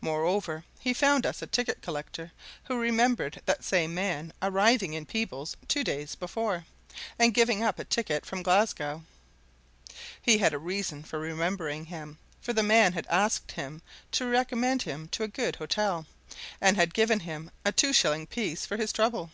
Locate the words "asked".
13.08-13.50